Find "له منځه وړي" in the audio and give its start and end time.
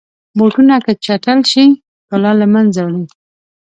2.41-3.03